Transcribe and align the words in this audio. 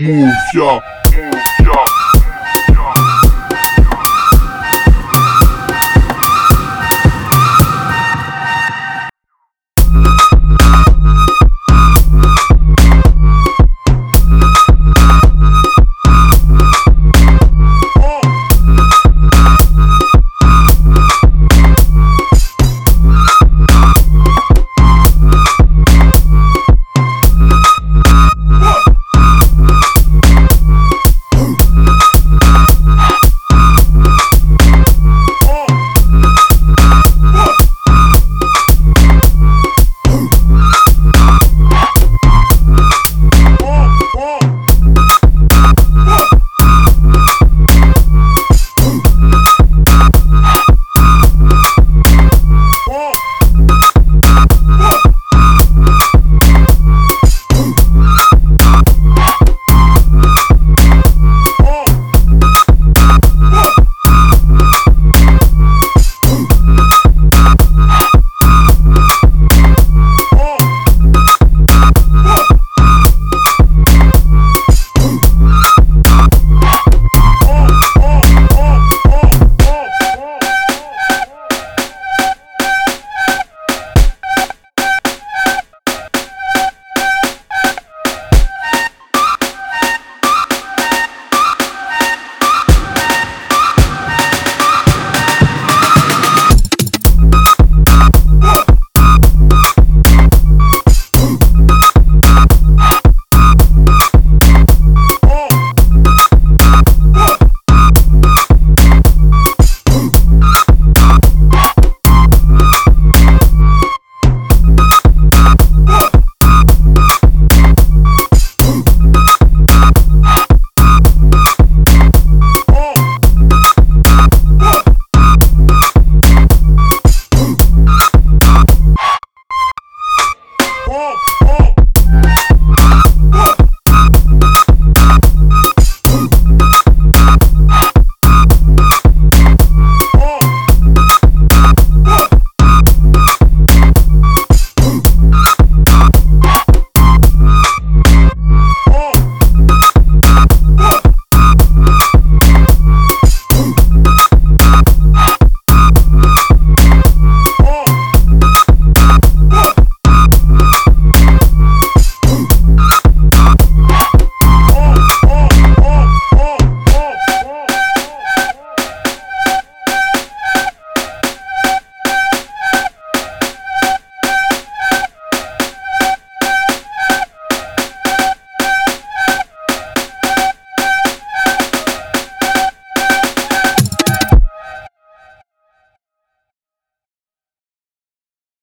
Move, 0.00 0.32
yeah. 0.54 1.37